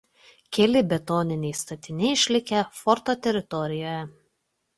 [0.55, 3.95] Keli betoniniai statiniai išlikę forto teritorijoje.